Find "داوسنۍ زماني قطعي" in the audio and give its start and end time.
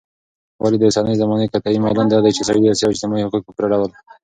0.81-1.77